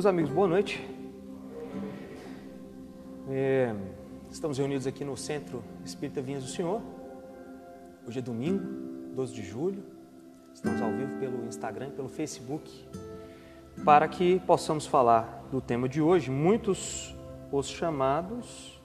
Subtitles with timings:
[0.00, 0.82] Meus amigos, boa noite.
[3.28, 3.74] É,
[4.30, 6.80] estamos reunidos aqui no Centro Espírita Vinhas do Senhor.
[8.08, 8.64] Hoje é domingo,
[9.14, 9.84] 12 de julho.
[10.54, 12.70] Estamos ao vivo pelo Instagram e pelo Facebook
[13.84, 16.30] para que possamos falar do tema de hoje.
[16.30, 17.14] Muitos
[17.52, 18.80] os chamados,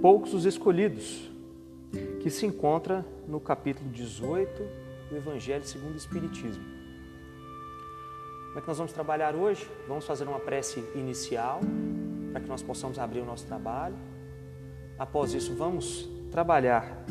[0.00, 1.30] poucos os escolhidos,
[2.22, 4.62] que se encontra no capítulo 18
[5.10, 6.77] do Evangelho segundo o Espiritismo.
[8.48, 9.70] Como é que nós vamos trabalhar hoje?
[9.86, 11.60] Vamos fazer uma prece inicial
[12.32, 13.94] para que nós possamos abrir o nosso trabalho.
[14.98, 17.04] Após isso, vamos trabalhar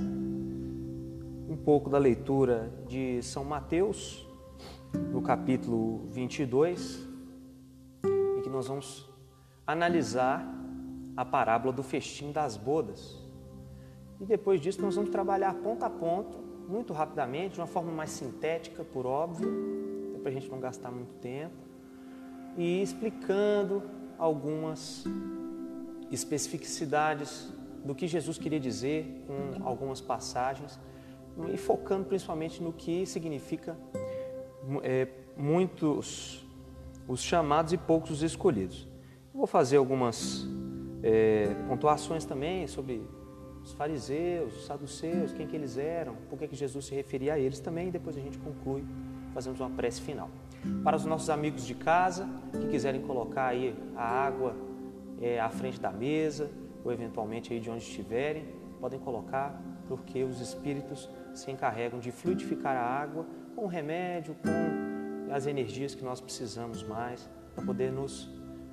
[1.48, 4.28] um pouco da leitura de São Mateus,
[5.12, 7.08] no capítulo 22,
[8.38, 9.08] em que nós vamos
[9.66, 10.44] analisar
[11.16, 13.16] a parábola do festim das bodas.
[14.20, 18.10] E depois disso, nós vamos trabalhar ponto a ponto, muito rapidamente, de uma forma mais
[18.10, 19.77] sintética, por óbvio,
[20.18, 21.56] para a gente não gastar muito tempo,
[22.58, 23.84] e explicando
[24.18, 25.06] algumas
[26.12, 30.80] especificidades do que Jesus queria dizer com algumas passagens
[31.54, 33.78] e focando principalmente no que significa
[34.82, 35.08] é,
[35.38, 36.44] muitos
[37.08, 38.88] os chamados e poucos os escolhidos.
[39.34, 40.46] vou fazer algumas
[41.04, 43.02] é, pontuações também sobre
[43.64, 47.40] os fariseus, os saduceus, quem que eles eram, por que, que Jesus se referia a
[47.40, 48.84] eles também, e depois a gente conclui
[49.38, 50.32] fazemos uma prece final.
[50.84, 54.56] Para os nossos amigos de casa que quiserem colocar aí a água
[55.22, 56.50] é, à frente da mesa
[56.84, 58.48] ou eventualmente aí de onde estiverem,
[58.82, 65.32] podem colocar porque os espíritos se encarregam de fluidificar a água com o remédio, com
[65.32, 68.28] as energias que nós precisamos mais para poder nos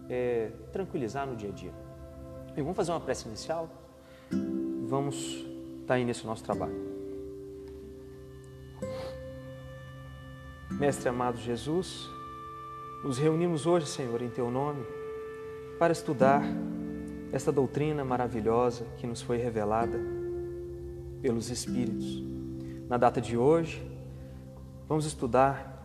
[0.08, 1.74] é, tranquilizar no dia a dia.
[2.56, 3.68] E vamos fazer uma prece inicial?
[4.86, 5.44] Vamos
[5.82, 6.93] estar aí nesse nosso trabalho.
[10.78, 12.10] Mestre amado Jesus,
[13.04, 14.84] nos reunimos hoje, Senhor, em Teu nome,
[15.78, 16.42] para estudar
[17.30, 19.96] esta doutrina maravilhosa que nos foi revelada
[21.22, 22.20] pelos Espíritos.
[22.88, 23.88] Na data de hoje,
[24.88, 25.80] vamos estudar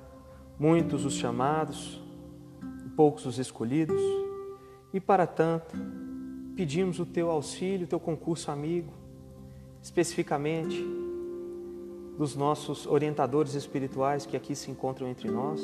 [0.58, 2.02] muitos os chamados,
[2.96, 4.02] poucos os escolhidos,
[4.92, 5.78] e para tanto,
[6.56, 8.92] pedimos o Teu auxílio, o Teu concurso amigo,
[9.84, 10.84] especificamente
[12.19, 15.62] dos nossos orientadores espirituais que aqui se encontram entre nós,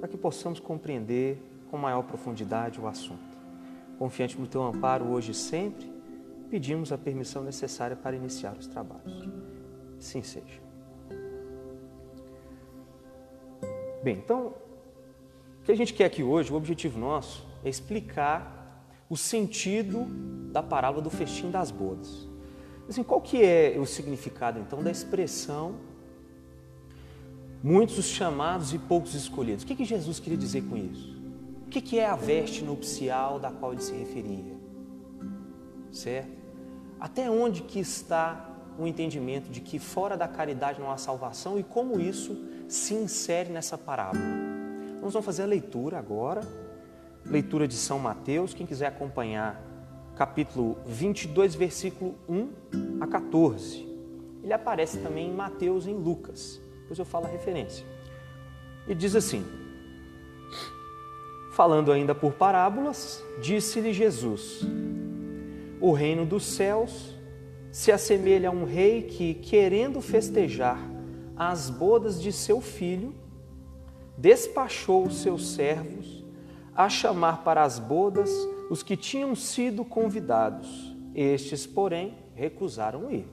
[0.00, 1.40] para que possamos compreender
[1.70, 3.38] com maior profundidade o assunto.
[4.00, 5.88] Confiante no teu amparo hoje e sempre,
[6.50, 9.28] pedimos a permissão necessária para iniciar os trabalhos.
[10.00, 10.60] Sim seja.
[14.02, 14.54] Bem, então,
[15.60, 20.04] o que a gente quer aqui hoje, o objetivo nosso é explicar o sentido
[20.50, 22.28] da parábola do festim das bodas.
[22.88, 25.91] Assim, qual que é o significado então da expressão
[27.62, 29.62] Muitos os chamados e poucos escolhidos.
[29.62, 31.16] O que, que Jesus queria dizer com isso?
[31.64, 34.56] O que, que é a veste nupcial da qual ele se referia?
[35.92, 36.42] Certo?
[36.98, 41.62] Até onde que está o entendimento de que fora da caridade não há salvação e
[41.62, 42.36] como isso
[42.66, 44.24] se insere nessa parábola?
[45.00, 46.40] Nós vamos fazer a leitura agora,
[47.24, 49.62] leitura de São Mateus, quem quiser acompanhar,
[50.16, 52.48] capítulo 22, versículo 1
[53.00, 53.88] a 14.
[54.42, 56.60] Ele aparece também em Mateus e em Lucas
[56.92, 57.86] depois eu falo a referência.
[58.86, 59.44] E diz assim:
[61.52, 64.60] Falando ainda por parábolas, disse-lhe Jesus:
[65.80, 67.16] O reino dos céus
[67.70, 70.78] se assemelha a um rei que, querendo festejar
[71.34, 73.14] as bodas de seu filho,
[74.18, 76.22] despachou os seus servos
[76.74, 78.30] a chamar para as bodas
[78.68, 80.94] os que tinham sido convidados.
[81.14, 83.26] Estes, porém, recusaram ir.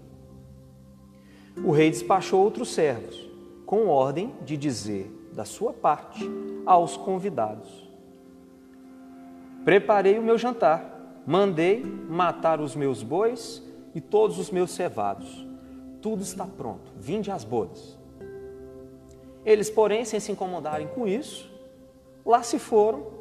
[1.64, 3.29] O rei despachou outros servos
[3.70, 6.28] com ordem de dizer da sua parte
[6.66, 7.88] aos convidados:
[9.64, 13.62] Preparei o meu jantar, mandei matar os meus bois
[13.94, 15.48] e todos os meus cevados.
[16.02, 17.96] Tudo está pronto, vinde às bodas.
[19.46, 21.48] Eles, porém, sem se incomodarem com isso,
[22.26, 23.20] lá se foram,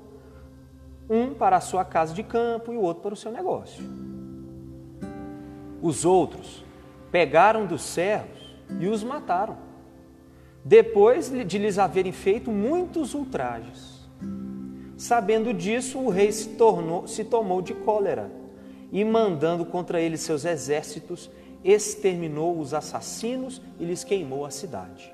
[1.10, 3.84] um para a sua casa de campo e o outro para o seu negócio.
[5.82, 6.64] Os outros
[7.12, 9.67] pegaram dos servos e os mataram
[10.68, 14.06] depois de lhes haverem feito muitos ultrajes.
[14.98, 18.30] Sabendo disso, o rei se, tornou, se tomou de cólera
[18.92, 21.30] e, mandando contra eles seus exércitos,
[21.64, 25.10] exterminou os assassinos e lhes queimou a cidade.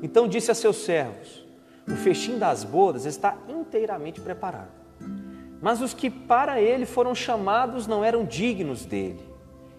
[0.00, 1.44] Então disse a seus servos:
[1.88, 4.70] O festim das bodas está inteiramente preparado.
[5.60, 9.28] Mas os que para ele foram chamados não eram dignos dele.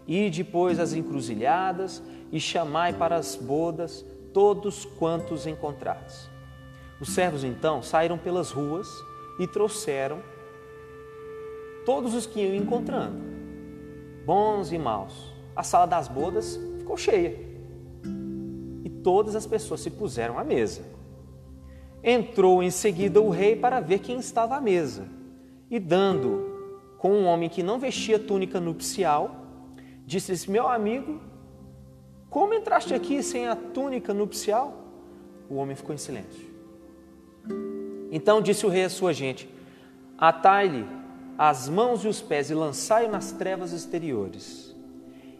[0.05, 4.03] E depois as encruzilhadas e chamai para as bodas
[4.35, 6.29] todos quantos encontrados.
[6.99, 8.85] Os servos então saíram pelas ruas
[9.39, 10.19] e trouxeram
[11.85, 13.17] todos os que iam encontrando,
[14.25, 15.33] bons e maus.
[15.55, 17.39] A sala das bodas ficou cheia
[18.83, 20.81] e todas as pessoas se puseram à mesa.
[22.03, 25.07] Entrou em seguida o rei para ver quem estava à mesa
[25.71, 29.33] e, dando com um homem que não vestia túnica nupcial,
[30.05, 31.21] disse-lhes: Meu amigo,
[32.35, 34.73] como entraste aqui sem a túnica nupcial?
[35.49, 36.53] O homem ficou em silêncio.
[38.11, 39.49] Então disse o rei à sua gente:
[40.17, 40.85] Atai-lhe
[41.37, 44.75] as mãos e os pés e lançai-o nas trevas exteriores.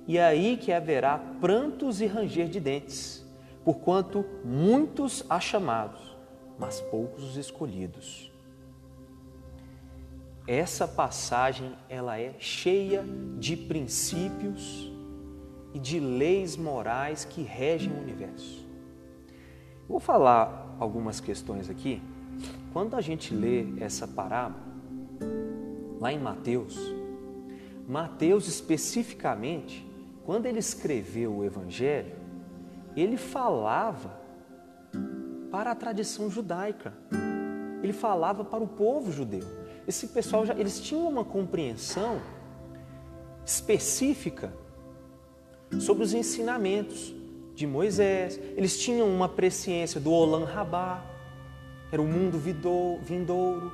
[0.07, 3.25] E é aí que haverá prantos e ranger de dentes,
[3.65, 6.15] porquanto muitos há chamados,
[6.57, 8.31] mas poucos os escolhidos.
[10.47, 13.03] Essa passagem ela é cheia
[13.38, 14.94] de princípios
[15.75, 18.66] e de leis morais que regem o universo.
[19.89, 22.01] Vou falar algumas questões aqui.
[22.72, 24.63] Quando a gente lê essa parábola,
[26.00, 26.80] lá em Mateus,
[27.86, 29.86] Mateus especificamente,
[30.25, 32.16] quando ele escreveu o Evangelho,
[32.95, 34.18] ele falava
[35.51, 36.94] para a tradição judaica,
[37.83, 39.44] ele falava para o povo judeu.
[39.86, 42.21] Esse pessoal já, eles tinham uma compreensão
[43.45, 44.54] específica
[45.80, 47.14] sobre os ensinamentos
[47.54, 51.04] de Moisés, eles tinham uma presciência do Olam Rabá,
[51.92, 53.72] era o mundo vindouro,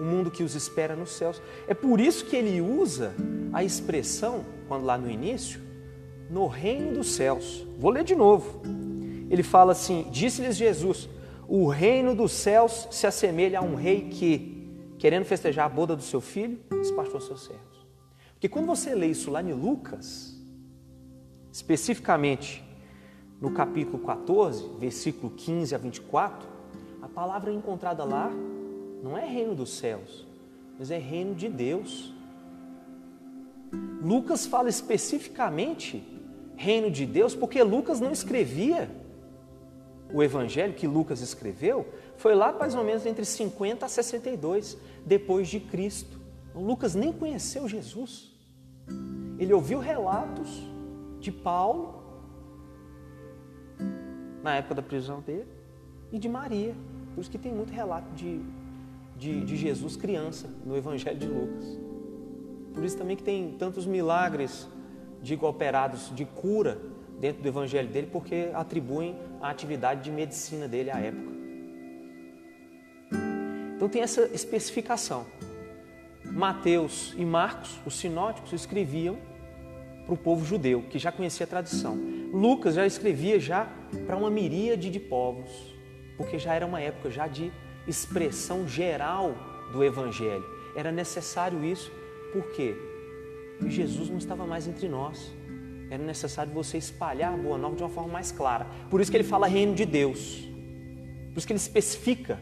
[0.00, 1.40] o mundo que os espera nos céus.
[1.68, 3.14] É por isso que ele usa
[3.52, 5.60] a expressão, quando lá no início,
[6.30, 7.66] no reino dos céus.
[7.78, 8.62] Vou ler de novo.
[9.28, 11.08] Ele fala assim: Disse-lhes Jesus:
[11.46, 14.66] O reino dos céus se assemelha a um rei que,
[14.98, 17.86] querendo festejar a boda do seu filho, despachou seus servos.
[18.32, 20.41] Porque quando você lê isso lá em Lucas,
[21.52, 22.64] especificamente
[23.40, 26.48] no capítulo 14, versículo 15 a 24,
[27.02, 28.30] a palavra encontrada lá
[29.02, 30.26] não é reino dos céus,
[30.78, 32.14] mas é reino de Deus.
[34.00, 36.02] Lucas fala especificamente
[36.56, 38.90] reino de Deus porque Lucas não escrevia
[40.12, 45.48] o evangelho que Lucas escreveu, foi lá mais ou menos entre 50 a 62 depois
[45.48, 46.20] de Cristo.
[46.54, 48.30] Lucas nem conheceu Jesus.
[49.38, 50.62] Ele ouviu relatos
[51.22, 52.02] de Paulo
[54.42, 55.46] na época da prisão dele
[56.10, 56.74] e de Maria.
[57.14, 58.40] Por isso que tem muito relato de,
[59.16, 61.78] de, de Jesus criança no Evangelho de Lucas.
[62.74, 64.68] Por isso também que tem tantos milagres,
[65.22, 66.78] digo, operados de cura
[67.20, 71.32] dentro do Evangelho dele, porque atribuem a atividade de medicina dele à época.
[73.76, 75.26] Então tem essa especificação.
[76.24, 79.18] Mateus e Marcos, os sinóticos, escreviam
[80.04, 81.98] para o povo judeu, que já conhecia a tradição.
[82.32, 83.68] Lucas já escrevia já
[84.06, 85.74] para uma miríade de povos,
[86.16, 87.52] porque já era uma época já de
[87.86, 89.34] expressão geral
[89.72, 90.44] do evangelho.
[90.76, 91.92] Era necessário isso?
[92.32, 92.76] Porque
[93.66, 95.32] Jesus não estava mais entre nós.
[95.90, 98.66] Era necessário você espalhar a boa nova de uma forma mais clara.
[98.88, 100.48] Por isso que ele fala reino de Deus.
[101.32, 102.40] Por isso que ele especifica.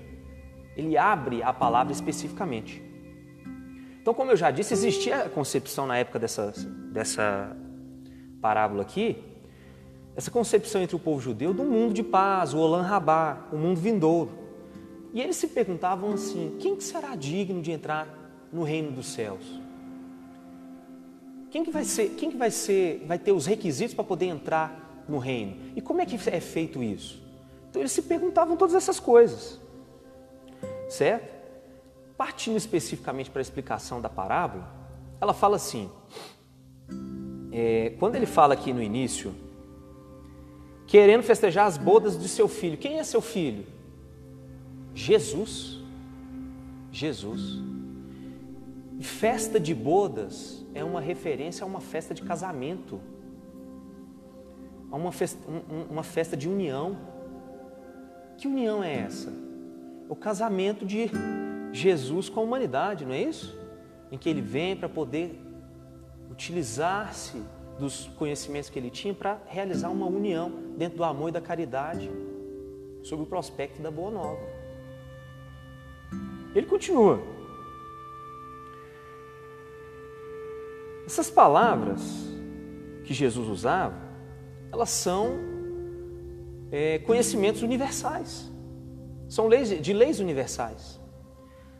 [0.76, 2.89] Ele abre a palavra especificamente.
[4.00, 6.52] Então, como eu já disse, existia a concepção na época dessa,
[6.92, 7.56] dessa
[8.40, 9.22] parábola aqui,
[10.16, 13.78] essa concepção entre o povo judeu do mundo de paz, o Olam Rabá, o mundo
[13.78, 14.30] vindouro.
[15.12, 18.08] E eles se perguntavam assim: quem será digno de entrar
[18.52, 19.60] no reino dos céus?
[21.50, 25.04] Quem que vai ser, quem que vai ser, vai ter os requisitos para poder entrar
[25.08, 25.56] no reino?
[25.74, 27.20] E como é que é feito isso?
[27.68, 29.60] Então eles se perguntavam todas essas coisas.
[30.88, 31.39] Certo?
[32.20, 34.70] Partindo especificamente para a explicação da parábola,
[35.22, 35.90] ela fala assim:
[37.50, 39.34] é, quando ele fala aqui no início,
[40.86, 43.64] querendo festejar as bodas de seu filho, quem é seu filho?
[44.94, 45.78] Jesus.
[46.92, 47.58] Jesus.
[49.00, 53.00] Festa de bodas é uma referência a uma festa de casamento,
[54.92, 55.38] a uma festa,
[55.88, 56.98] uma festa de união.
[58.36, 59.32] Que união é essa?
[60.06, 61.10] O casamento de
[61.72, 63.58] Jesus com a humanidade, não é isso?
[64.10, 65.40] Em que ele vem para poder
[66.30, 67.42] utilizar-se
[67.78, 72.10] dos conhecimentos que ele tinha para realizar uma união dentro do amor e da caridade
[73.02, 74.40] sob o prospecto da boa nova.
[76.54, 77.20] Ele continua.
[81.06, 82.02] Essas palavras
[83.04, 83.96] que Jesus usava,
[84.70, 85.38] elas são
[86.70, 88.50] é, conhecimentos universais,
[89.28, 90.99] são leis de leis universais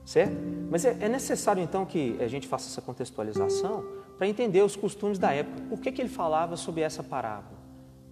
[0.04, 0.36] certo?
[0.70, 3.84] Mas é, é necessário então que a gente faça essa contextualização
[4.16, 5.62] para entender os costumes da época.
[5.68, 7.58] Por que, que ele falava sobre essa parábola?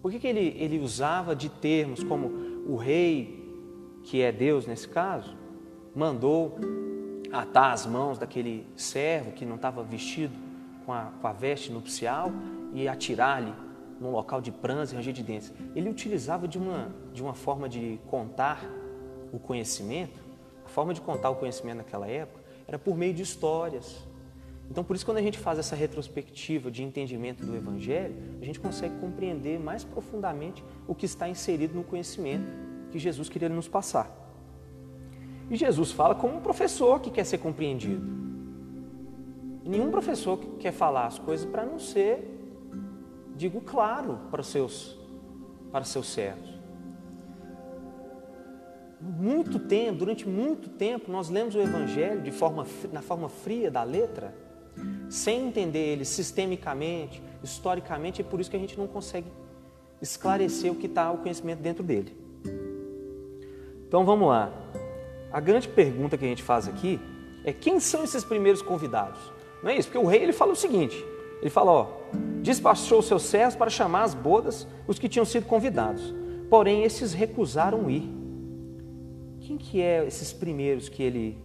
[0.00, 2.28] Por que, que ele, ele usava de termos como
[2.66, 3.47] o rei,
[4.04, 5.37] que é Deus nesse caso,
[5.95, 6.57] mandou
[7.33, 10.35] atar as mãos daquele servo que não estava vestido
[10.87, 12.33] com a, com a veste nupcial
[12.73, 13.52] e atirar-lhe
[14.00, 15.52] num local de prantos e ranger de dentes.
[15.75, 18.64] Ele utilizava de uma, de uma forma de contar
[19.33, 20.18] o conhecimento,
[20.68, 24.06] a forma de contar o conhecimento naquela época era por meio de histórias.
[24.70, 28.60] Então, por isso, quando a gente faz essa retrospectiva de entendimento do Evangelho, a gente
[28.60, 32.46] consegue compreender mais profundamente o que está inserido no conhecimento
[32.90, 34.14] que Jesus queria nos passar.
[35.50, 38.06] E Jesus fala como um professor que quer ser compreendido.
[39.64, 42.26] nenhum professor quer falar as coisas para não ser,
[43.34, 44.98] digo claro, para os seus,
[45.72, 46.57] para seus servos.
[49.00, 53.85] Muito tempo, durante muito tempo, nós lemos o Evangelho de forma, na forma fria da
[53.85, 54.35] letra,
[55.09, 59.31] sem entender ele sistemicamente, historicamente, é por isso que a gente não consegue
[60.02, 62.17] esclarecer o que está o conhecimento dentro dele.
[63.87, 64.52] Então vamos lá.
[65.33, 67.00] A grande pergunta que a gente faz aqui
[67.45, 69.21] é quem são esses primeiros convidados?
[69.62, 69.88] Não é isso?
[69.88, 71.05] Porque o rei ele fala o seguinte:
[71.40, 71.87] ele fala, ó,
[72.43, 76.14] despachou seus servos para chamar às bodas os que tinham sido convidados.
[76.50, 78.17] Porém, esses recusaram ir.
[79.49, 81.38] Quem que é esses primeiros que ele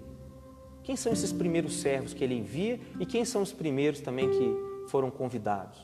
[0.84, 4.90] quem são esses primeiros servos que ele envia e quem são os primeiros também que
[4.90, 5.80] foram convidados?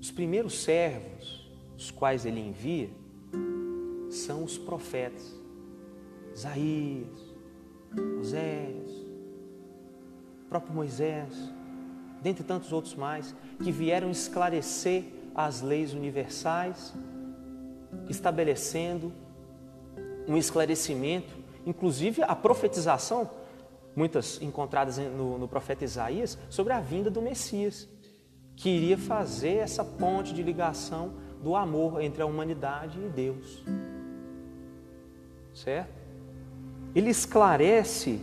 [0.00, 2.88] Os primeiros servos, os quais ele envia,
[4.08, 5.38] são os profetas.
[6.34, 7.34] Isaías,
[7.94, 8.90] Moisés,
[10.48, 11.34] próprio Moisés,
[12.22, 15.04] dentre tantos outros mais, que vieram esclarecer
[15.34, 16.94] as leis universais,
[18.08, 19.12] estabelecendo
[20.30, 23.30] um esclarecimento inclusive a profetização,
[23.94, 27.88] muitas encontradas no, no profeta Isaías, sobre a vinda do Messias,
[28.56, 33.64] que iria fazer essa ponte de ligação do amor entre a humanidade e Deus.
[35.54, 36.00] Certo?
[36.94, 38.20] Ele esclarece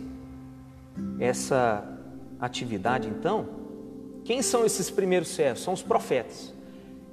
[1.18, 1.84] essa
[2.40, 3.56] atividade, então.
[4.24, 5.62] Quem são esses primeiros servos?
[5.62, 6.54] São os profetas.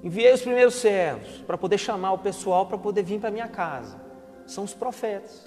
[0.04, 4.05] Enviei os primeiros servos para poder chamar o pessoal para poder vir para minha casa.
[4.46, 5.44] São os profetas.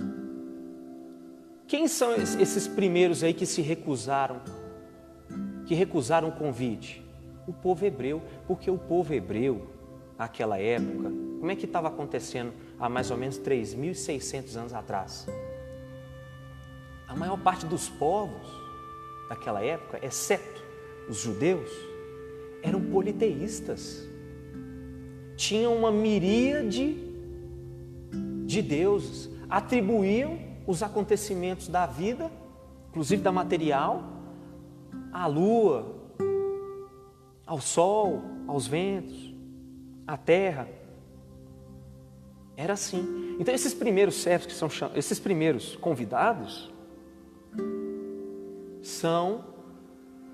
[1.66, 4.40] Quem são esses primeiros aí que se recusaram,
[5.66, 7.04] que recusaram o convite?
[7.46, 9.70] O povo hebreu, porque o povo hebreu,
[10.18, 15.26] naquela época, como é que estava acontecendo há mais ou menos 3.600 anos atrás?
[17.06, 18.46] A maior parte dos povos
[19.28, 20.62] daquela época, exceto
[21.08, 21.70] os judeus,
[22.62, 24.06] eram politeístas.
[25.36, 27.07] Tinham uma miríade
[28.48, 32.32] de deuses, atribuíam os acontecimentos da vida,
[32.88, 34.02] inclusive da material,
[35.12, 35.94] à lua,
[37.46, 39.34] ao sol, aos ventos,
[40.06, 40.66] à terra.
[42.56, 43.36] Era assim.
[43.38, 46.72] Então esses primeiros servos que são esses primeiros convidados
[48.80, 49.44] são,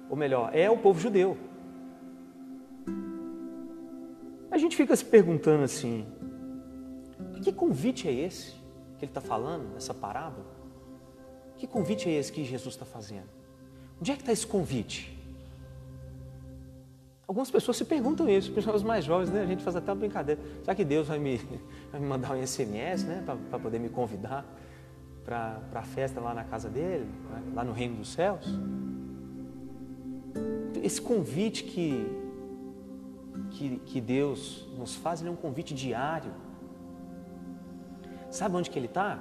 [0.09, 1.37] ou melhor, é o povo judeu.
[4.52, 6.06] A gente fica se perguntando assim:
[7.44, 8.64] que convite é esse?
[8.98, 10.46] que ele está falando, nessa parábola?
[11.56, 13.28] Que convite é esse que Jesus está fazendo?
[14.00, 15.14] Onde é que está esse convite?
[17.26, 19.42] Algumas pessoas se perguntam isso, pessoas mais jovens, né?
[19.42, 20.40] A gente faz até uma brincadeira.
[20.60, 21.36] Será que Deus vai me,
[21.90, 23.22] vai me mandar um SMS, né?
[23.24, 24.44] Para poder me convidar
[25.24, 27.42] para a festa lá na casa dele, né?
[27.54, 28.46] lá no reino dos céus?
[30.82, 32.06] Esse convite que,
[33.52, 36.30] que, que Deus nos faz, ele é um convite diário.
[38.34, 39.20] Sabe onde que ele está?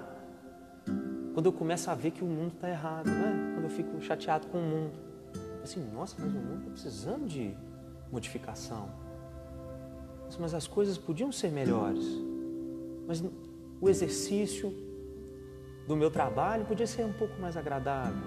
[1.35, 3.51] Quando eu começo a ver que o mundo está errado, né?
[3.53, 4.93] quando eu fico chateado com o mundo.
[5.63, 7.55] Assim, nossa, mas o mundo está precisando de
[8.11, 8.89] modificação.
[10.39, 12.03] Mas as coisas podiam ser melhores.
[13.07, 13.23] Mas
[13.79, 14.73] o exercício
[15.87, 18.25] do meu trabalho podia ser um pouco mais agradável.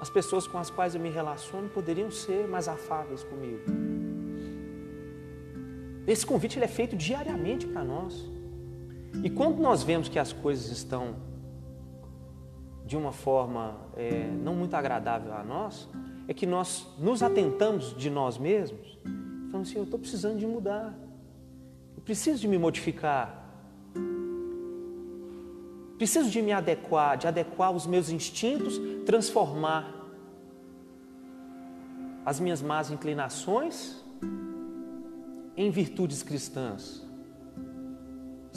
[0.00, 3.64] As pessoas com as quais eu me relaciono poderiam ser mais afáveis comigo.
[6.06, 8.35] Esse convite ele é feito diariamente para nós.
[9.22, 11.16] E quando nós vemos que as coisas estão
[12.84, 15.88] de uma forma é, não muito agradável a nós,
[16.28, 18.96] é que nós nos atentamos de nós mesmos
[19.56, 20.94] falamos assim: eu estou precisando de mudar,
[21.96, 23.44] eu preciso de me modificar,
[25.96, 29.94] preciso de me adequar, de adequar os meus instintos, transformar
[32.24, 34.04] as minhas más inclinações
[35.56, 37.05] em virtudes cristãs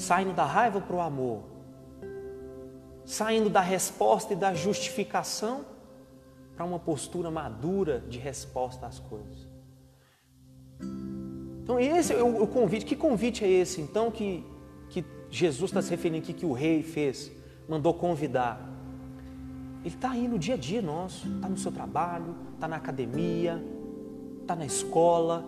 [0.09, 1.43] saindo da raiva para o amor,
[3.05, 5.63] saindo da resposta e da justificação
[6.55, 9.47] para uma postura madura de resposta às coisas.
[11.61, 12.87] Então, esse é o convite.
[12.87, 14.43] Que convite é esse, então, que,
[14.89, 17.31] que Jesus está se referindo aqui, que o rei fez,
[17.67, 18.67] mandou convidar?
[19.85, 23.63] Ele está aí no dia a dia nosso, está no seu trabalho, está na academia,
[24.41, 25.45] está na escola,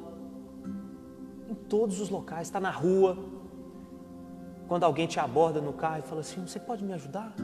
[1.49, 3.40] em todos os locais, está na rua.
[4.71, 7.35] Quando alguém te aborda no carro e fala assim: Você pode me ajudar?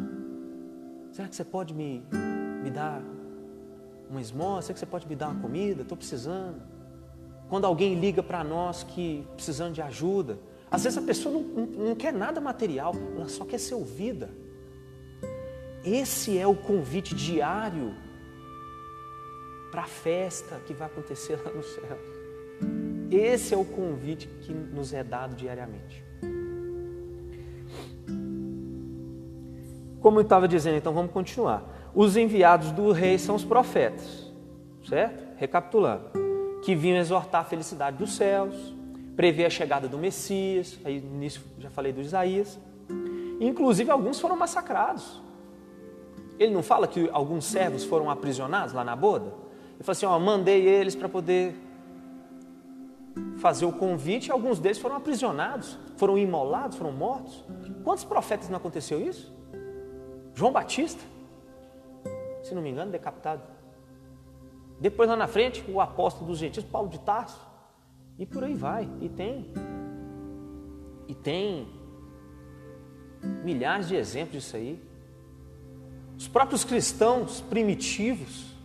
[1.11, 2.01] Será que você pode me,
[2.63, 3.01] me dar
[4.09, 4.61] uma esmola?
[4.61, 5.81] Será que você pode me dar uma comida?
[5.81, 6.61] Estou precisando.
[7.49, 10.39] Quando alguém liga para nós que precisando de ajuda,
[10.71, 14.29] às vezes a pessoa não, não, não quer nada material, ela só quer ser ouvida.
[15.83, 17.93] Esse é o convite diário
[19.69, 21.99] para a festa que vai acontecer lá no céu.
[23.11, 26.06] Esse é o convite que nos é dado diariamente.
[30.07, 31.61] Como eu estava dizendo, então vamos continuar.
[31.93, 34.31] Os enviados do rei são os profetas,
[34.87, 35.35] certo?
[35.35, 36.11] Recapitulando,
[36.63, 38.55] que vinham exortar a felicidade dos céus,
[39.17, 42.57] prever a chegada do Messias, aí nisso já falei do Isaías.
[43.41, 45.21] Inclusive alguns foram massacrados.
[46.39, 49.33] Ele não fala que alguns servos foram aprisionados lá na boda?
[49.75, 51.53] Ele fala assim: ó, mandei eles para poder
[53.39, 57.43] fazer o convite, e alguns deles foram aprisionados, foram imolados, foram mortos.
[57.83, 59.35] Quantos profetas não aconteceu isso?
[60.37, 61.03] João Batista,
[62.43, 63.41] se não me engano, decapitado.
[64.79, 67.41] Depois lá na frente, o apóstolo dos gentios, Paulo de Tarso.
[68.19, 68.87] E por aí vai.
[69.01, 69.51] E tem.
[71.07, 71.67] E tem
[73.43, 74.79] milhares de exemplos disso aí.
[76.15, 78.55] Os próprios cristãos primitivos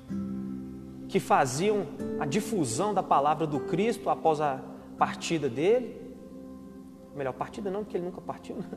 [1.09, 1.87] que faziam
[2.21, 4.61] a difusão da palavra do Cristo após a
[4.99, 6.15] partida dele.
[7.17, 8.69] Melhor, partida não, porque ele nunca partiu, né?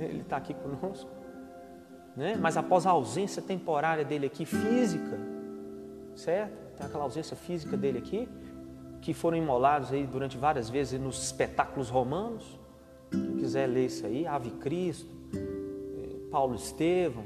[0.00, 1.23] ele está aqui conosco.
[2.16, 2.36] Né?
[2.40, 5.18] Mas após a ausência temporária dele aqui, física,
[6.14, 6.76] certo?
[6.76, 8.28] Tem aquela ausência física dele aqui,
[9.00, 12.58] que foram imolados aí durante várias vezes nos espetáculos romanos.
[13.10, 17.24] Quem quiser ler isso aí, Ave Cristo, eh, Paulo Estevão,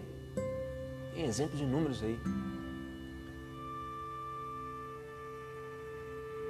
[1.15, 2.19] tem exemplos de números aí.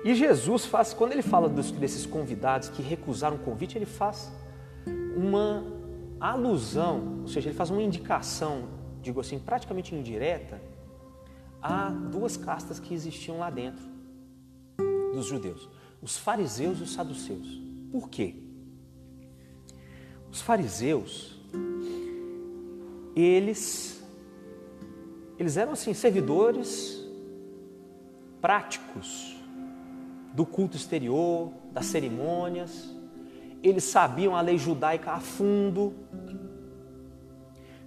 [0.04, 4.32] E Jesus faz, quando ele fala dos, desses convidados que recusaram o convite, ele faz
[5.16, 5.77] uma
[6.20, 8.68] alusão, ou seja, ele faz uma indicação,
[9.00, 10.60] digo assim, praticamente indireta,
[11.62, 13.84] a duas castas que existiam lá dentro
[15.12, 15.68] dos judeus:
[16.02, 17.60] os fariseus e os saduceus.
[17.90, 18.34] Por quê?
[20.30, 21.40] Os fariseus,
[23.16, 24.04] eles,
[25.38, 27.02] eles eram assim, servidores
[28.40, 29.36] práticos
[30.34, 32.94] do culto exterior, das cerimônias,
[33.62, 35.92] eles sabiam a lei judaica a fundo,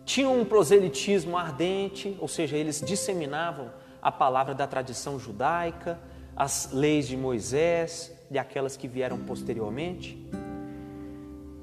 [0.04, 6.00] tinham um proselitismo ardente, ou seja, eles disseminavam a palavra da tradição judaica,
[6.36, 10.18] as leis de Moisés e aquelas que vieram posteriormente.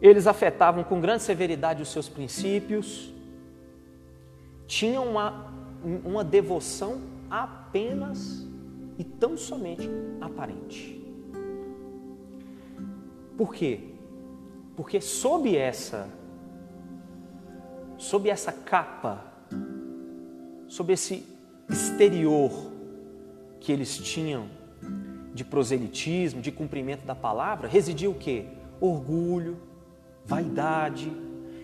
[0.01, 3.13] Eles afetavam com grande severidade os seus princípios,
[4.67, 5.53] tinham uma,
[6.05, 8.47] uma devoção apenas
[8.97, 9.89] e tão somente
[10.21, 10.99] aparente.
[13.37, 13.88] Por quê?
[14.79, 16.09] Porque sob essa
[17.97, 19.25] sob essa capa,
[20.69, 21.27] sob esse
[21.69, 22.53] exterior
[23.59, 24.49] que eles tinham
[25.35, 28.45] de proselitismo, de cumprimento da palavra, residia o quê?
[28.81, 29.59] Orgulho,
[30.25, 31.13] vaidade,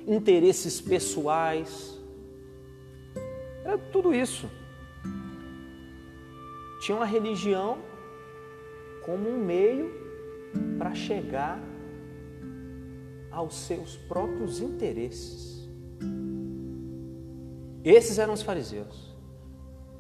[0.09, 1.97] interesses pessoais.
[3.65, 4.51] Era tudo isso.
[6.81, 7.79] Tinha uma religião
[9.05, 9.93] como um meio
[10.77, 11.61] para chegar
[13.35, 15.69] aos seus próprios interesses.
[17.85, 19.15] Esses eram os fariseus.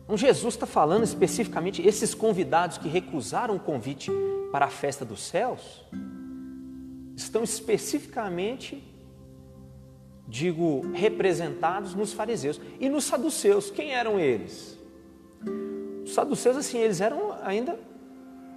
[0.04, 4.10] Então, Jesus está falando especificamente, esses convidados que recusaram o convite
[4.52, 5.84] para a festa dos céus,
[7.16, 8.82] estão especificamente,
[10.28, 13.70] digo, representados nos fariseus e nos saduceus.
[13.70, 14.78] Quem eram eles?
[16.04, 17.78] Os saduceus, assim, eles eram ainda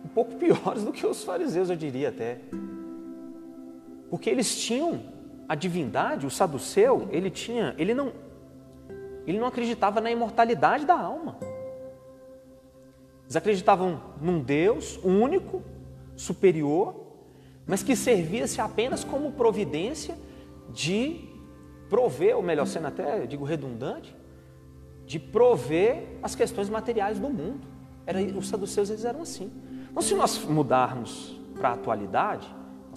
[0.04, 2.42] um pouco piores do que os fariseus, eu diria até.
[4.10, 5.02] Porque eles tinham
[5.48, 8.12] a divindade, o saduceu, ele tinha, ele não,
[9.26, 11.38] ele não acreditava na imortalidade da alma.
[13.24, 15.62] Eles acreditavam num Deus único,
[16.16, 17.08] superior,
[17.66, 20.18] mas que servia-se apenas como providência
[20.74, 21.28] de
[21.90, 24.16] prover, ou melhor sendo até, digo redundante,
[25.06, 27.68] de prover as questões materiais do mundo.
[28.06, 29.52] Era, os saduceus eles eram assim.
[29.90, 32.48] Então, se nós mudarmos para a atualidade,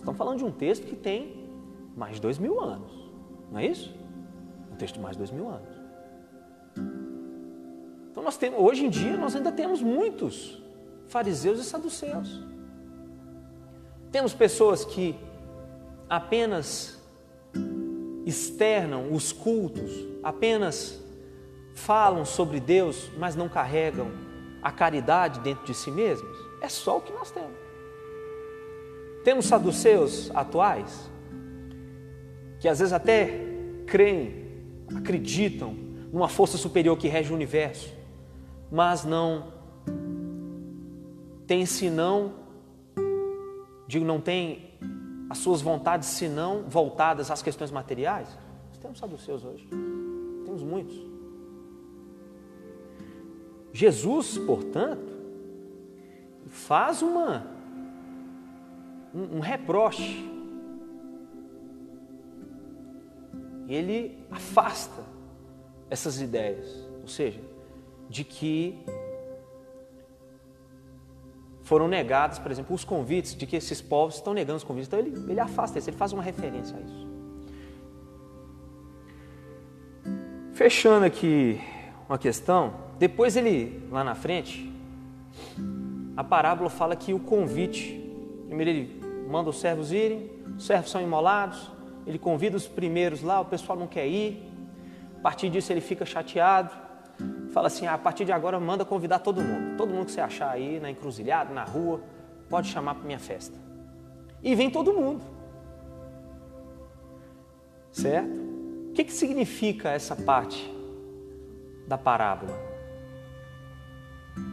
[0.01, 1.49] estamos falando de um texto que tem
[1.97, 2.93] mais de dois mil anos,
[3.51, 3.95] não é isso?
[4.73, 5.69] Um texto de mais de dois mil anos.
[8.11, 10.61] Então nós temos, hoje em dia nós ainda temos muitos
[11.09, 12.43] fariseus e saduceus.
[14.11, 15.15] Temos pessoas que
[16.09, 16.99] apenas
[18.27, 21.01] externam os cultos, apenas
[21.75, 24.11] falam sobre Deus, mas não carregam
[24.63, 26.37] a caridade dentro de si mesmos?
[26.61, 27.50] É só o que nós temos.
[29.25, 31.11] Temos saduceus atuais,
[32.59, 33.41] que às vezes até
[33.87, 34.47] creem,
[34.97, 35.75] acreditam
[36.13, 37.93] numa força superior que rege o universo,
[38.71, 39.53] mas não
[41.47, 42.33] tem senão,
[43.87, 44.71] digo, não tem
[45.29, 48.29] as suas vontades senão voltadas às questões materiais?
[48.69, 49.69] Nós temos saduceus hoje,
[50.45, 50.97] temos muitos.
[53.73, 55.13] Jesus, portanto,
[56.49, 57.60] faz uma
[59.15, 60.29] um, um reproche.
[63.69, 65.03] Ele afasta
[65.89, 66.67] essas ideias,
[67.01, 67.41] ou seja,
[68.09, 68.79] de que
[71.63, 74.89] foram negados, por exemplo, os convites, de que esses povos estão negando os convites.
[74.89, 77.09] Então ele, ele afasta isso, ele faz uma referência a isso.
[80.53, 81.61] Fechando aqui
[82.09, 84.71] uma questão, depois ele, lá na frente,
[86.17, 87.99] a parábola fala que o convite,
[88.47, 89.00] primeiro ele
[89.31, 91.71] manda os servos irem, os servos são imolados,
[92.07, 94.51] ele convida os primeiros lá, o pessoal não quer ir,
[95.19, 96.71] a partir disso ele fica chateado,
[97.53, 99.77] fala assim: ah, a partir de agora manda convidar todo mundo.
[99.77, 102.01] Todo mundo que você achar aí na encruzilhada, na rua,
[102.49, 103.57] pode chamar para minha festa.
[104.43, 105.23] E vem todo mundo.
[107.93, 108.41] Certo?
[108.91, 110.73] O que, que significa essa parte
[111.87, 112.59] da parábola?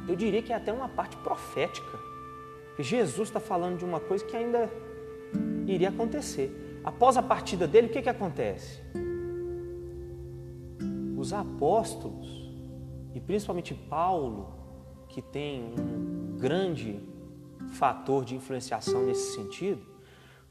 [0.08, 2.07] Eu diria que é até uma parte profética.
[2.84, 4.72] Jesus está falando de uma coisa que ainda
[5.66, 6.80] iria acontecer.
[6.84, 8.82] Após a partida dele, o que, que acontece?
[11.18, 12.48] Os apóstolos
[13.18, 14.54] e principalmente Paulo,
[15.10, 17.00] que tem um grande
[17.70, 19.82] fator de influenciação nesse sentido,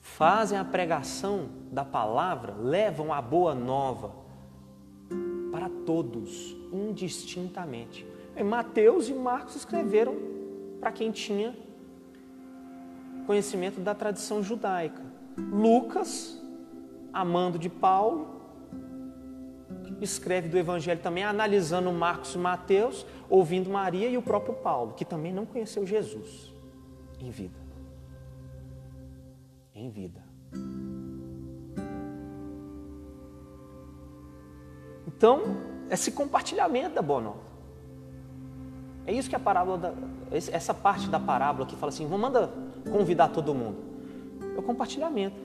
[0.01, 4.13] fazem a pregação da palavra, levam a boa nova
[5.53, 8.07] para todos, indistintamente.
[8.45, 10.17] Mateus e Marcos escreveram
[10.81, 11.57] para quem tinha
[13.27, 15.03] conhecimento da tradição judaica.
[15.37, 16.41] Lucas,
[17.13, 18.37] amando de Paulo,
[20.01, 25.05] escreve do Evangelho também analisando Marcos e Mateus, ouvindo Maria e o próprio Paulo, que
[25.05, 26.55] também não conheceu Jesus
[27.21, 27.59] em vida.
[29.75, 30.25] Em vida.
[35.07, 35.43] Então,
[35.91, 37.56] esse compartilhamento da boa nova.
[39.07, 39.95] É isso que a parábola, da,
[40.33, 42.51] essa parte da parábola que fala assim, vamos manda
[42.91, 43.79] convidar todo mundo.
[44.57, 45.37] É o compartilhamento.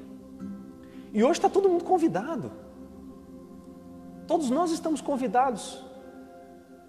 [1.14, 2.52] E hoje está todo mundo convidado.
[4.26, 5.84] Todos nós estamos convidados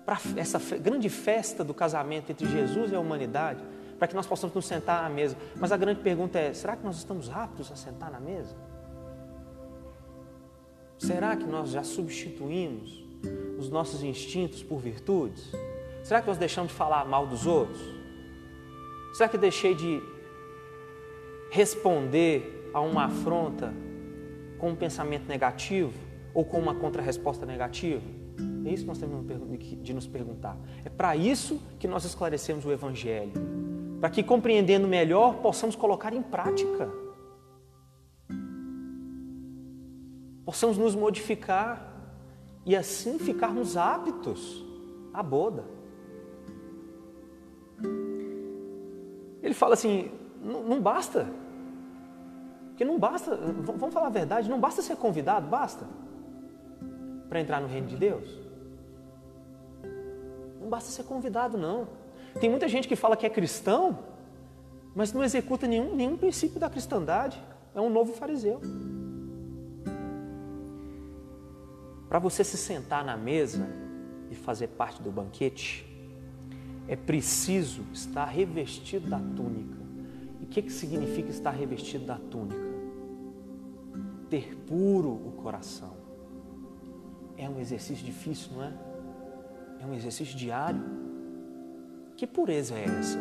[0.07, 3.63] para essa grande festa do casamento entre Jesus e a humanidade,
[3.99, 5.37] para que nós possamos nos sentar à mesa.
[5.57, 8.57] Mas a grande pergunta é: será que nós estamos aptos a sentar na mesa?
[10.99, 13.05] Será que nós já substituímos
[13.59, 15.53] os nossos instintos por virtudes?
[16.03, 17.81] Será que nós deixamos de falar mal dos outros?
[19.15, 20.03] Será que deixei de
[21.51, 23.73] responder a uma afronta
[24.59, 26.13] com um pensamento negativo?
[26.35, 28.03] ou com uma contrarresposta negativa?
[28.65, 29.27] É isso que nós temos
[29.83, 30.57] de nos perguntar.
[30.85, 33.33] É para isso que nós esclarecemos o Evangelho.
[34.01, 36.91] Para que, compreendendo melhor, possamos colocar em prática.
[40.45, 41.89] Possamos nos modificar
[42.65, 44.65] e assim ficarmos aptos
[45.13, 45.65] à boda.
[49.63, 50.11] Fala assim:
[50.43, 51.29] não, basta.
[52.71, 55.87] Porque não basta, vamos falar a verdade, não basta ser convidado, basta
[57.29, 58.29] para entrar no reino de Deus?
[60.61, 61.87] Não basta ser convidado, não.
[62.41, 64.01] Tem muita gente que fala que é cristão,
[64.97, 67.41] mas não executa nenhum, nenhum princípio da cristandade.
[67.73, 68.61] É um novo fariseu.
[72.09, 73.69] Para você se sentar na mesa
[74.29, 75.87] e fazer parte do banquete,
[76.89, 79.79] é preciso estar revestido da túnica.
[80.41, 82.73] E o que, que significa estar revestido da túnica?
[84.29, 85.97] Ter puro o coração.
[87.37, 88.73] É um exercício difícil, não é?
[89.81, 90.83] É um exercício diário.
[92.17, 93.19] Que pureza é essa?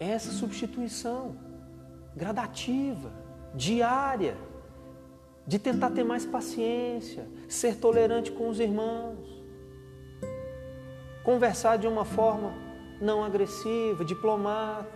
[0.00, 1.36] É essa substituição
[2.16, 3.12] gradativa,
[3.54, 4.36] diária,
[5.46, 9.37] de tentar ter mais paciência, ser tolerante com os irmãos,
[11.28, 12.54] conversar de uma forma
[12.98, 14.88] não agressiva, diplomática.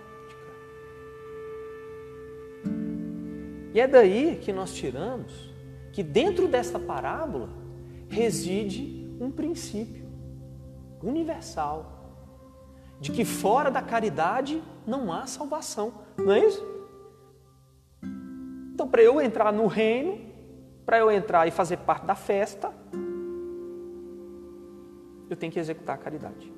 [3.75, 5.53] E é daí que nós tiramos
[5.93, 7.51] que dentro desta parábola
[8.09, 10.09] reside um princípio
[11.03, 12.17] universal
[12.99, 16.67] de que fora da caridade não há salvação, não é isso?
[18.73, 20.19] Então, para eu entrar no reino,
[20.87, 22.73] para eu entrar e fazer parte da festa,
[25.33, 26.53] eu tenho que executar a caridade.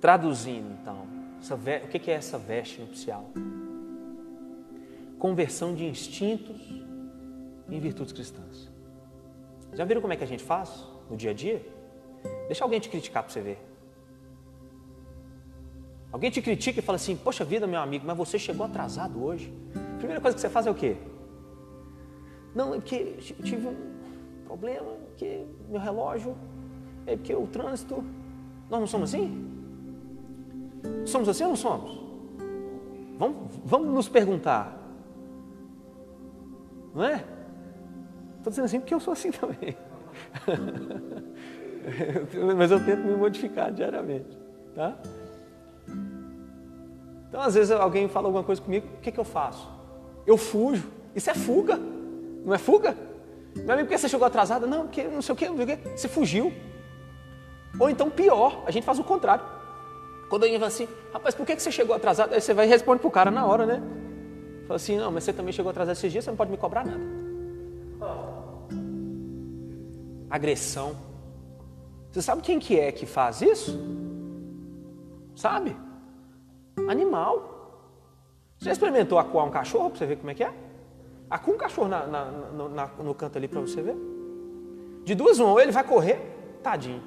[0.00, 1.06] Traduzindo, então,
[1.84, 3.30] o que é essa veste nupcial?
[5.18, 6.60] Conversão de instintos
[7.68, 8.68] em virtudes cristãs.
[9.72, 11.66] Já viram como é que a gente faz no dia a dia?
[12.46, 13.58] Deixa alguém te criticar para você ver.
[16.10, 19.52] Alguém te critica e fala assim: Poxa vida, meu amigo, mas você chegou atrasado hoje.
[19.94, 20.96] A primeira coisa que você faz é o quê?
[22.54, 23.97] Não, é porque tive um
[24.48, 26.34] problema, que meu relógio,
[27.06, 28.02] é porque o trânsito.
[28.70, 29.46] Nós não somos assim?
[31.04, 31.98] Somos assim ou não somos?
[33.18, 34.76] Vamos, vamos nos perguntar.
[36.94, 37.24] Não é?
[38.38, 39.76] Estou dizendo assim porque eu sou assim também.
[42.56, 44.38] Mas eu tento me modificar diariamente.
[44.74, 44.96] Tá?
[47.28, 49.68] Então, às vezes, alguém fala alguma coisa comigo, o que, que eu faço?
[50.26, 50.88] Eu fujo.
[51.14, 51.78] Isso é fuga.
[52.44, 52.96] Não é fuga?
[53.64, 55.76] Não é porque você chegou atrasada, não, porque não sei o que, não sei o
[55.76, 55.88] que.
[55.96, 56.52] Você fugiu.
[57.78, 59.44] Ou então, pior, a gente faz o contrário.
[60.28, 62.34] Quando alguém fala assim, rapaz, por que você chegou atrasado?
[62.34, 63.82] Aí você vai e responde pro cara na hora, né?
[64.66, 66.84] Fala assim, não, mas você também chegou atrasado esses dias, você não pode me cobrar
[66.84, 67.00] nada.
[70.28, 70.94] Agressão.
[72.10, 73.78] Você sabe quem que é que faz isso?
[75.34, 75.76] Sabe?
[76.88, 77.56] Animal.
[78.58, 80.52] Você experimentou acuar um cachorro para você ver como é que é?
[81.30, 82.24] Acua um cachorro na, na,
[82.68, 83.96] na, no canto ali para você ver.
[85.04, 86.20] De duas uma, ou ele vai correr,
[86.62, 87.02] tadinho.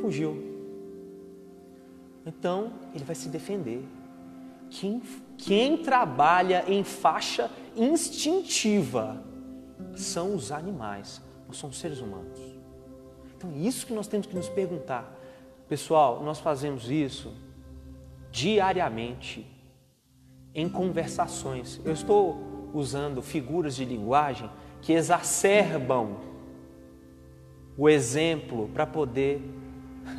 [0.00, 0.56] Fugiu.
[2.24, 3.84] Então, ele vai se defender.
[4.70, 5.02] Quem,
[5.38, 9.22] quem trabalha em faixa instintiva
[9.94, 12.40] são os animais, não são os seres humanos.
[13.36, 15.14] Então, isso que nós temos que nos perguntar.
[15.68, 17.32] Pessoal, nós fazemos isso
[18.30, 19.46] diariamente
[20.54, 21.80] em conversações.
[21.84, 24.50] Eu estou usando figuras de linguagem
[24.82, 26.16] que exacerbam
[27.76, 29.40] o exemplo para poder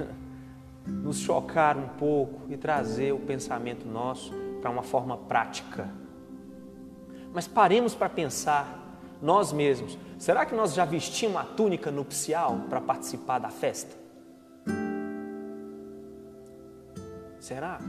[0.86, 5.90] nos chocar um pouco e trazer o pensamento nosso para uma forma prática.
[7.34, 9.98] Mas paremos para pensar nós mesmos.
[10.18, 13.96] Será que nós já vestimos a túnica nupcial para participar da festa?
[17.40, 17.80] Será?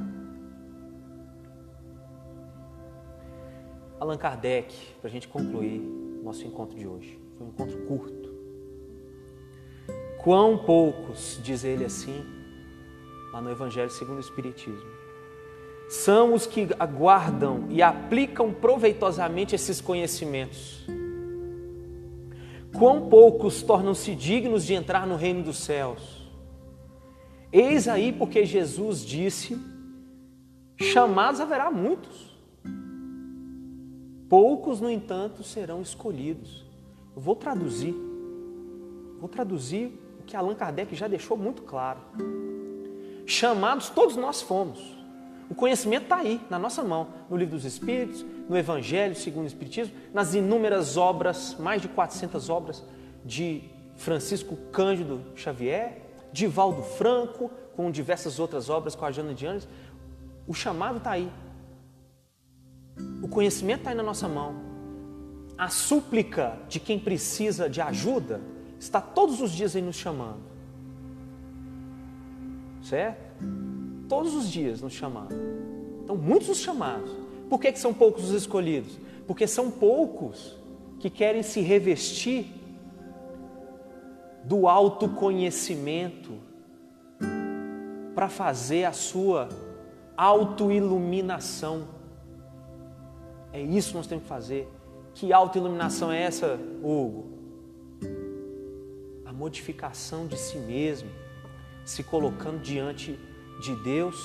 [4.00, 5.80] Allan Kardec, para a gente concluir
[6.22, 7.18] nosso encontro de hoje.
[7.36, 8.28] Foi um encontro curto.
[10.22, 12.24] Quão poucos, diz ele assim,
[13.32, 14.98] lá no Evangelho segundo o Espiritismo,
[15.88, 20.86] são os que aguardam e aplicam proveitosamente esses conhecimentos.
[22.76, 26.28] Quão poucos tornam-se dignos de entrar no reino dos céus.
[27.50, 29.58] Eis aí porque Jesus disse:
[30.76, 32.27] chamados haverá muitos,
[34.28, 36.64] poucos, no entanto, serão escolhidos.
[37.14, 37.94] Eu vou traduzir,
[39.18, 42.00] vou traduzir o que Allan Kardec já deixou muito claro.
[43.26, 44.96] Chamados todos nós fomos.
[45.50, 49.46] O conhecimento está aí, na nossa mão, no Livro dos Espíritos, no Evangelho segundo o
[49.46, 52.84] Espiritismo, nas inúmeras obras, mais de 400 obras
[53.24, 53.62] de
[53.96, 59.66] Francisco Cândido Xavier, Divaldo Franco, com diversas outras obras, com a Jana de Anos.
[60.46, 61.30] O chamado está aí.
[63.22, 64.54] O conhecimento está aí na nossa mão.
[65.56, 68.40] A súplica de quem precisa de ajuda
[68.78, 70.40] está todos os dias aí nos chamando.
[72.82, 73.44] Certo?
[74.08, 75.34] Todos os dias nos chamando.
[76.04, 77.10] Então, muitos os chamados.
[77.48, 78.98] Por que, que são poucos os escolhidos?
[79.26, 80.56] Porque são poucos
[80.98, 82.46] que querem se revestir
[84.44, 86.32] do autoconhecimento
[88.14, 89.48] para fazer a sua
[90.16, 91.97] autoiluminação.
[93.52, 94.68] É isso que nós temos que fazer.
[95.14, 97.38] Que autoiluminação é essa, Hugo?
[99.24, 101.10] A modificação de si mesmo,
[101.84, 103.18] se colocando diante
[103.60, 104.16] de Deus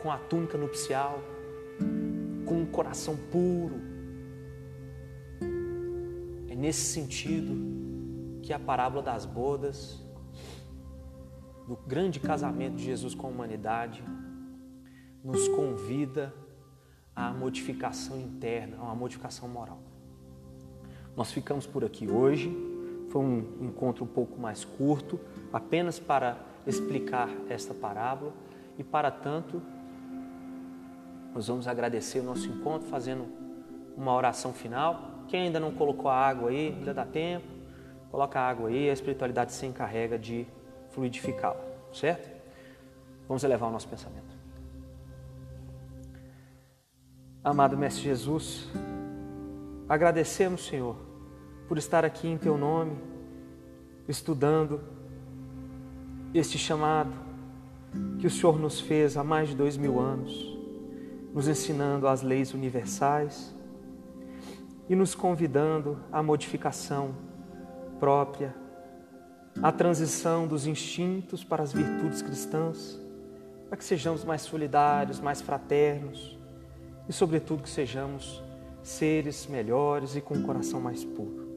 [0.00, 1.22] com a túnica nupcial,
[2.46, 3.80] com um coração puro.
[6.48, 7.56] É nesse sentido
[8.42, 10.00] que a parábola das bodas,
[11.66, 14.02] do grande casamento de Jesus com a humanidade,
[15.22, 16.32] nos convida
[17.18, 19.80] à modificação interna, a uma modificação moral.
[21.16, 22.48] Nós ficamos por aqui hoje.
[23.10, 25.18] Foi um encontro um pouco mais curto,
[25.52, 28.32] apenas para explicar esta parábola
[28.78, 29.60] e para tanto
[31.34, 33.26] nós vamos agradecer o nosso encontro fazendo
[33.96, 35.24] uma oração final.
[35.26, 37.46] Quem ainda não colocou a água aí, ainda dá tempo.
[38.10, 40.46] Coloca a água aí, a espiritualidade se encarrega de
[40.90, 41.60] fluidificá-la,
[41.92, 42.30] certo?
[43.26, 44.27] Vamos elevar o nosso pensamento.
[47.48, 48.68] Amado Mestre Jesus,
[49.88, 50.96] agradecemos, Senhor,
[51.66, 52.98] por estar aqui em Teu nome,
[54.06, 54.82] estudando
[56.34, 57.10] este chamado
[58.18, 60.58] que o Senhor nos fez há mais de dois mil anos,
[61.32, 63.56] nos ensinando as leis universais
[64.86, 67.14] e nos convidando à modificação
[67.98, 68.54] própria,
[69.62, 73.00] à transição dos instintos para as virtudes cristãs,
[73.70, 76.37] para que sejamos mais solidários, mais fraternos
[77.08, 78.42] e, sobretudo, que sejamos
[78.82, 81.48] seres melhores e com um coração mais puro.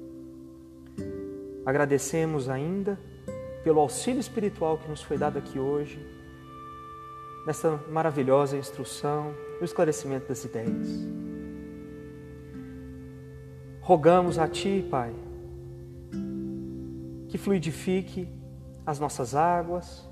[1.66, 3.00] Agradecemos ainda
[3.64, 6.00] pelo auxílio espiritual que nos foi dado aqui hoje,
[7.46, 10.88] nessa maravilhosa instrução e o esclarecimento das ideias.
[13.82, 15.14] Rogamos a Ti, Pai,
[17.28, 18.28] que fluidifique
[18.86, 20.08] as nossas águas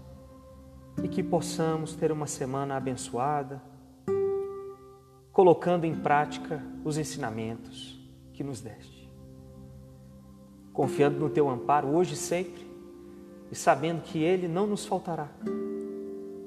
[1.03, 3.61] e que possamos ter uma semana abençoada,
[5.39, 7.97] colocando em prática os ensinamentos
[8.33, 9.09] que nos deste.
[10.73, 12.67] Confiando no Teu amparo hoje e sempre
[13.49, 15.29] e sabendo que Ele não nos faltará,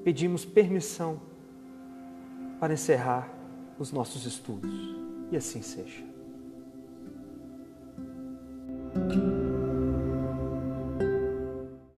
[0.03, 1.19] pedimos permissão
[2.59, 3.33] para encerrar
[3.79, 4.71] os nossos estudos.
[5.31, 6.03] E assim seja.